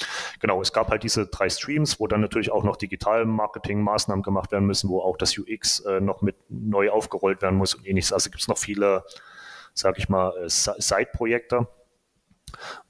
[0.41, 4.67] Genau, es gab halt diese drei Streams, wo dann natürlich auch noch Digital-Marketing-Maßnahmen gemacht werden
[4.67, 8.13] müssen, wo auch das UX äh, noch mit neu aufgerollt werden muss und ähnliches.
[8.13, 9.05] Also gibt es noch viele,
[9.73, 11.67] sag ich mal, äh, Side-Projekte.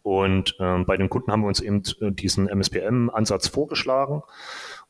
[0.02, 4.22] Und ähm, bei den Kunden haben wir uns eben äh, diesen MSPM-Ansatz vorgeschlagen.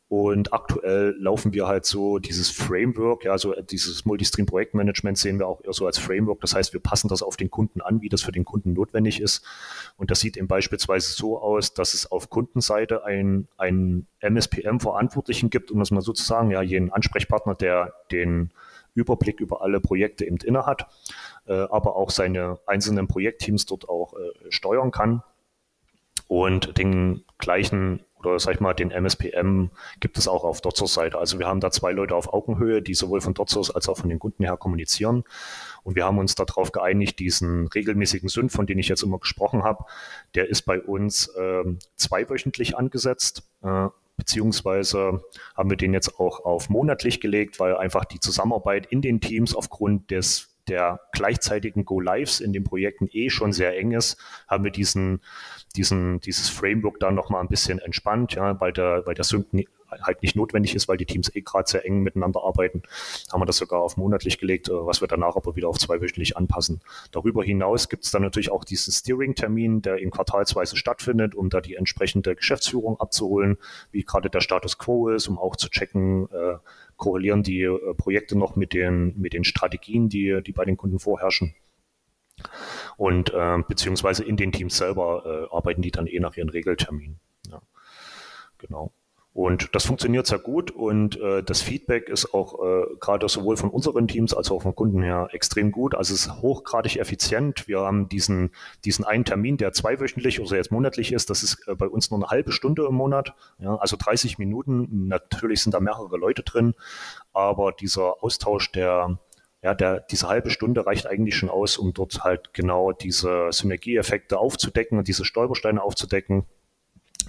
[0.08, 5.64] Und aktuell laufen wir halt so dieses Framework, ja, so dieses Multistream-Projektmanagement sehen wir auch
[5.64, 6.40] eher so als Framework.
[6.40, 9.20] Das heißt, wir passen das auf den Kunden an, wie das für den Kunden notwendig
[9.20, 9.44] ist.
[9.96, 15.70] Und das sieht eben beispielsweise so aus, dass es auf Kundenseite ein, ein MSPM-Verantwortlichen gibt,
[15.70, 18.52] um das mal sozusagen, ja, jeden Ansprechpartner, der den
[18.94, 20.86] Überblick über alle Projekte eben inne hat,
[21.46, 25.22] äh, aber auch seine einzelnen Projektteams dort auch äh, steuern kann.
[26.26, 29.66] Und den gleichen oder sag ich mal, den MSPM
[30.00, 31.18] gibt es auch auf Dotzers Seite.
[31.18, 34.08] Also wir haben da zwei Leute auf Augenhöhe, die sowohl von Dotzers als auch von
[34.08, 35.24] den Kunden her kommunizieren.
[35.82, 39.62] Und wir haben uns darauf geeinigt, diesen regelmäßigen Sünd, von dem ich jetzt immer gesprochen
[39.62, 39.84] habe,
[40.34, 41.64] der ist bei uns äh,
[41.96, 43.42] zweiwöchentlich angesetzt.
[43.62, 45.22] Äh, beziehungsweise
[45.56, 49.54] haben wir den jetzt auch auf monatlich gelegt, weil einfach die Zusammenarbeit in den Teams
[49.54, 54.16] aufgrund des der gleichzeitigen Go-Lives in den Projekten eh schon sehr eng ist,
[54.48, 55.20] haben wir diesen,
[55.76, 59.52] diesen, dieses Framework dann nochmal ein bisschen entspannt, ja, weil der, weil der Sync
[60.02, 62.82] halt nicht notwendig ist, weil die Teams eh gerade sehr eng miteinander arbeiten,
[63.32, 66.36] haben wir das sogar auf monatlich gelegt, äh, was wir danach aber wieder auf zweiwöchentlich
[66.36, 66.80] anpassen.
[67.12, 71.60] Darüber hinaus gibt es dann natürlich auch diesen Steering-Termin, der in quartalsweise stattfindet, um da
[71.60, 73.58] die entsprechende Geschäftsführung abzuholen,
[73.90, 76.56] wie gerade der Status quo ist, um auch zu checken, äh,
[76.96, 80.98] korrelieren die äh, Projekte noch mit den, mit den Strategien, die, die bei den Kunden
[80.98, 81.54] vorherrschen.
[82.96, 87.18] Und äh, beziehungsweise in den Teams selber äh, arbeiten die dann eh nach ihren Regelterminen.
[87.48, 87.60] Ja.
[88.58, 88.92] Genau.
[89.34, 93.68] Und das funktioniert sehr gut und äh, das Feedback ist auch äh, gerade sowohl von
[93.68, 95.96] unseren Teams als auch von Kunden her extrem gut.
[95.96, 97.66] Also es ist hochgradig effizient.
[97.66, 98.52] Wir haben diesen,
[98.84, 101.30] diesen einen Termin, der zweiwöchentlich oder jetzt monatlich ist.
[101.30, 105.08] Das ist äh, bei uns nur eine halbe Stunde im Monat, ja, also 30 Minuten.
[105.08, 106.74] Natürlich sind da mehrere Leute drin,
[107.32, 109.18] aber dieser Austausch der
[109.62, 114.38] ja, der, diese halbe Stunde reicht eigentlich schon aus, um dort halt genau diese Synergieeffekte
[114.38, 116.44] aufzudecken und diese Stolpersteine aufzudecken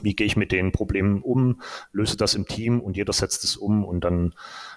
[0.02, 3.58] wie gehe ich mit den Problemen um, löse das im Team und jeder setzt es
[3.58, 4.34] um und dann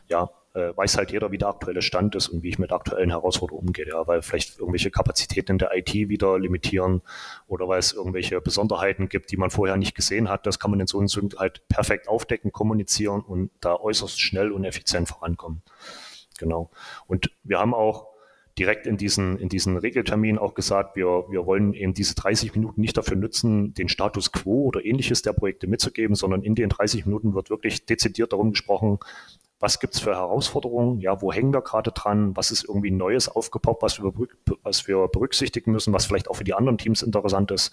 [0.09, 3.11] ja, äh, weiß halt jeder, wie der aktuelle Stand ist und wie ich mit aktuellen
[3.11, 7.03] Herausforderungen umgehe, ja, weil vielleicht irgendwelche Kapazitäten in der IT wieder limitieren
[7.47, 10.47] oder weil es irgendwelche Besonderheiten gibt, die man vorher nicht gesehen hat.
[10.47, 14.53] Das kann man in so einem Sync halt perfekt aufdecken, kommunizieren und da äußerst schnell
[14.53, 15.63] und effizient vorankommen.
[16.39, 16.71] Genau.
[17.07, 18.07] Und wir haben auch
[18.59, 22.81] direkt in diesen, in diesen Regeltermin auch gesagt, wir, wir wollen eben diese 30 Minuten
[22.81, 27.07] nicht dafür nutzen, den Status quo oder ähnliches der Projekte mitzugeben, sondern in den 30
[27.07, 28.99] Minuten wird wirklich dezidiert darum gesprochen,
[29.61, 33.83] was gibt's für Herausforderungen, ja, wo hängen wir gerade dran, was ist irgendwie Neues aufgepoppt,
[33.83, 34.13] was wir,
[34.63, 37.73] was wir berücksichtigen müssen, was vielleicht auch für die anderen Teams interessant ist.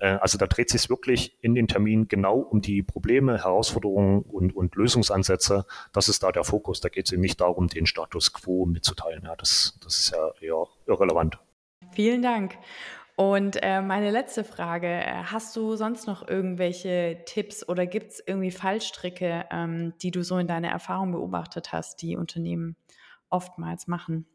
[0.00, 4.54] Äh, also da dreht sich wirklich in den Termin genau um die Probleme, Herausforderungen und,
[4.54, 5.64] und Lösungsansätze.
[5.92, 6.80] Das ist da der Fokus.
[6.80, 9.22] Da geht es eben nicht darum, den Status quo mitzuteilen.
[9.24, 11.38] Ja, das, das ist ja eher irrelevant.
[11.92, 12.58] Vielen Dank.
[13.16, 18.22] Und äh, meine letzte Frage, äh, hast du sonst noch irgendwelche Tipps oder gibt es
[18.26, 22.76] irgendwie Fallstricke, ähm, die du so in deiner Erfahrung beobachtet hast, die Unternehmen
[23.30, 24.26] oftmals machen?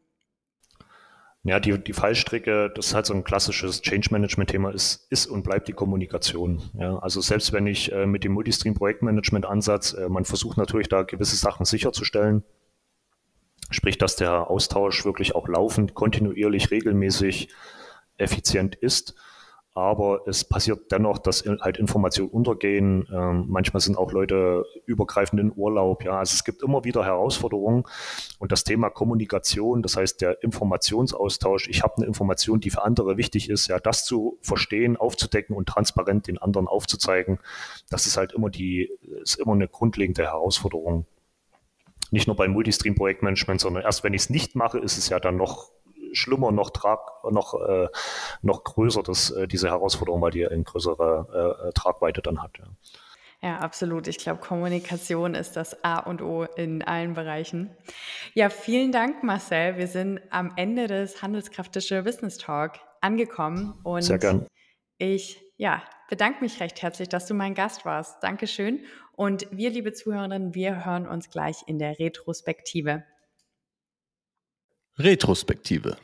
[1.42, 5.68] Ja, die, die Fallstricke, das ist halt so ein klassisches Change-Management-Thema, ist, ist und bleibt
[5.68, 6.62] die Kommunikation.
[6.74, 11.36] Ja, also selbst wenn ich äh, mit dem Multistream-Projektmanagement-Ansatz, äh, man versucht natürlich da gewisse
[11.36, 12.44] Sachen sicherzustellen,
[13.70, 17.48] sprich, dass der Austausch wirklich auch laufend, kontinuierlich, regelmäßig
[18.20, 19.14] effizient ist.
[19.72, 23.06] aber es passiert dennoch, dass halt Informationen untergehen.
[23.12, 26.04] Ähm, manchmal sind auch Leute übergreifend in Urlaub.
[26.04, 27.84] Ja, also es gibt immer wieder Herausforderungen
[28.40, 31.68] und das Thema Kommunikation, das heißt der Informationsaustausch.
[31.68, 35.68] Ich habe eine Information, die für andere wichtig ist, ja, das zu verstehen, aufzudecken und
[35.68, 37.38] transparent den anderen aufzuzeigen.
[37.90, 38.90] Das ist halt immer die,
[39.22, 41.06] ist immer eine grundlegende Herausforderung.
[42.10, 45.36] Nicht nur beim Multistream-Projektmanagement, sondern erst wenn ich es nicht mache, ist es ja dann
[45.36, 45.70] noch
[46.12, 47.88] schlimmer, noch, trag, noch, äh,
[48.42, 52.58] noch größer, das, äh, diese Herausforderung, weil die eine größere äh, äh, Tragweite dann hat.
[52.58, 52.64] Ja.
[53.42, 54.06] Ja, absolut.
[54.06, 57.70] Ich glaube, Kommunikation ist das A und O in allen Bereichen.
[58.34, 59.78] Ja, vielen Dank, Marcel.
[59.78, 64.46] Wir sind am Ende des Handelskraftische Business Talk angekommen und Sehr gern.
[64.98, 68.22] ich ja, bedanke mich recht herzlich, dass du mein Gast warst.
[68.22, 68.84] Dankeschön.
[69.12, 73.04] Und wir, liebe Zuhörerinnen, wir hören uns gleich in der Retrospektive.
[74.98, 75.96] Retrospektive.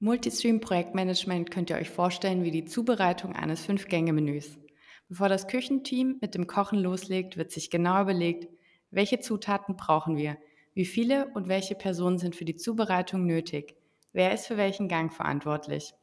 [0.00, 4.58] Multistream-Projektmanagement könnt ihr euch vorstellen wie die Zubereitung eines Fünf-Gänge-Menüs.
[5.08, 8.48] Bevor das Küchenteam mit dem Kochen loslegt, wird sich genau überlegt,
[8.90, 10.36] welche Zutaten brauchen wir,
[10.74, 13.76] wie viele und welche Personen sind für die Zubereitung nötig,
[14.12, 15.94] wer ist für welchen Gang verantwortlich.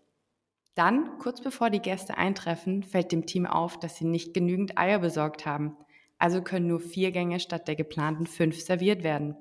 [0.75, 4.99] Dann, kurz bevor die Gäste eintreffen, fällt dem Team auf, dass sie nicht genügend Eier
[4.99, 5.75] besorgt haben,
[6.17, 9.35] also können nur vier Gänge statt der geplanten fünf serviert werden.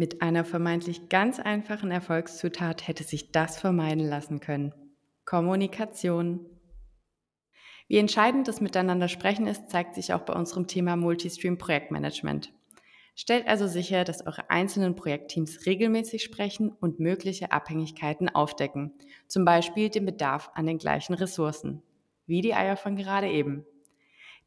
[0.00, 4.72] Mit einer vermeintlich ganz einfachen Erfolgszutat hätte sich das vermeiden lassen können.
[5.26, 6.46] Kommunikation.
[7.86, 12.50] Wie entscheidend das Miteinander sprechen ist, zeigt sich auch bei unserem Thema Multistream Projektmanagement.
[13.14, 18.94] Stellt also sicher, dass eure einzelnen Projektteams regelmäßig sprechen und mögliche Abhängigkeiten aufdecken,
[19.26, 21.82] zum Beispiel den Bedarf an den gleichen Ressourcen,
[22.24, 23.66] wie die Eier von gerade eben.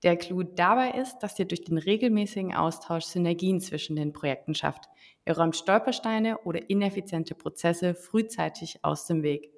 [0.04, 4.90] Der Clou dabei ist, dass ihr durch den regelmäßigen Austausch Synergien zwischen den Projekten schafft.
[5.26, 9.50] Ihr räumt Stolpersteine oder ineffiziente Prozesse frühzeitig aus dem Weg.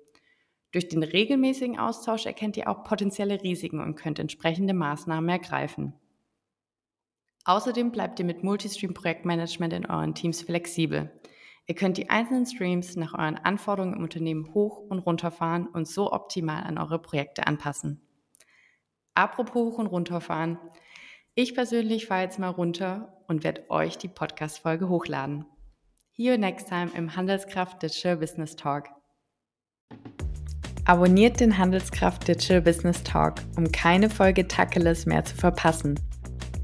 [0.71, 5.93] Durch den regelmäßigen Austausch erkennt ihr auch potenzielle Risiken und könnt entsprechende Maßnahmen ergreifen.
[7.45, 11.11] Außerdem bleibt ihr mit Multistream-Projektmanagement in euren Teams flexibel.
[11.67, 16.11] Ihr könnt die einzelnen Streams nach euren Anforderungen im Unternehmen hoch und runterfahren und so
[16.11, 18.01] optimal an eure Projekte anpassen.
[19.15, 20.59] Apropos hoch und runter fahren.
[21.35, 25.45] Ich persönlich fahre jetzt mal runter und werde euch die Podcast-Folge hochladen.
[26.11, 28.89] Here next time im Handelskraft Digital Business Talk.
[30.83, 35.97] Abonniert den Handelskraft Digital Business Talk, um keine Folge Tacheles mehr zu verpassen.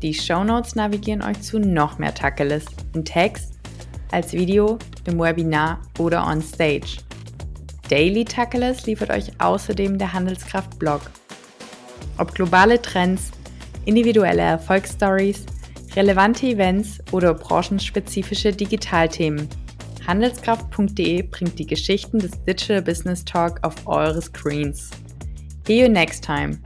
[0.02, 3.54] Die Shownotes navigieren euch zu noch mehr Tacheles in Text,
[4.12, 6.98] als Video, im Webinar oder on Stage.
[7.90, 11.02] Daily Tacheles liefert euch außerdem der Handelskraft Blog
[12.18, 13.32] ob globale Trends,
[13.86, 15.46] individuelle Erfolgsstories,
[15.96, 19.48] relevante Events oder branchenspezifische Digitalthemen.
[20.08, 24.90] Handelskraft.de bringt die Geschichten des Digital Business Talk auf eure Screens.
[25.68, 26.58] See you next time.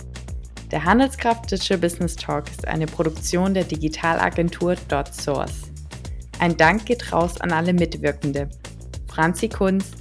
[0.72, 4.76] Der Handelskraft Digital Business Talk ist eine Produktion der Digitalagentur
[5.12, 5.72] .source.
[6.40, 8.50] Ein Dank geht raus an alle Mitwirkende.
[9.08, 9.92] Franzi Kunz,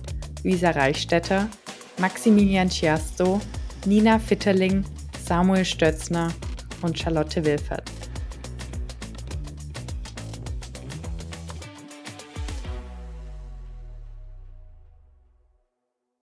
[0.43, 1.49] Luisa Reichstetter,
[1.99, 3.41] Maximilian Chiasto,
[3.87, 4.85] Nina Fitterling
[5.27, 6.31] Samuel Stötzner
[6.83, 7.91] und Charlotte Wilfert.